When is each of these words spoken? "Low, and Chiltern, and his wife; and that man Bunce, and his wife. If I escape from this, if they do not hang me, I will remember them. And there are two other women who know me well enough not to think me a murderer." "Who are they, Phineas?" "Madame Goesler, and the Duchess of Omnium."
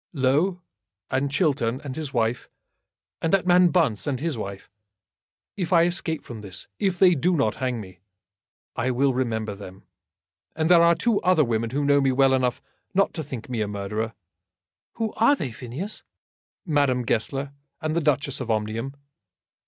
"Low, 0.13 0.63
and 1.11 1.29
Chiltern, 1.29 1.79
and 1.83 1.95
his 1.95 2.11
wife; 2.11 2.49
and 3.21 3.31
that 3.31 3.45
man 3.45 3.67
Bunce, 3.67 4.07
and 4.07 4.19
his 4.19 4.35
wife. 4.35 4.67
If 5.55 5.71
I 5.71 5.83
escape 5.83 6.23
from 6.25 6.41
this, 6.41 6.67
if 6.79 6.97
they 6.97 7.13
do 7.13 7.35
not 7.35 7.57
hang 7.57 7.79
me, 7.79 7.99
I 8.75 8.89
will 8.89 9.13
remember 9.13 9.53
them. 9.53 9.83
And 10.55 10.71
there 10.71 10.81
are 10.81 10.95
two 10.95 11.21
other 11.21 11.43
women 11.43 11.69
who 11.69 11.85
know 11.85 12.01
me 12.01 12.11
well 12.11 12.33
enough 12.33 12.63
not 12.95 13.13
to 13.13 13.23
think 13.23 13.47
me 13.47 13.61
a 13.61 13.67
murderer." 13.67 14.15
"Who 14.93 15.13
are 15.17 15.35
they, 15.35 15.51
Phineas?" 15.51 16.01
"Madame 16.65 17.03
Goesler, 17.05 17.53
and 17.79 17.95
the 17.95 18.01
Duchess 18.01 18.41
of 18.41 18.49
Omnium." 18.49 18.95